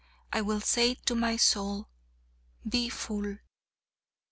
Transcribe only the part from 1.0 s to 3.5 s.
my soul: "Be Full."'